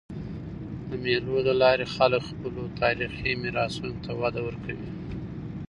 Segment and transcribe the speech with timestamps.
[0.89, 4.89] د مېلو له لاري خلک خپلو تاریخي میراثونو ته وده ورکوي.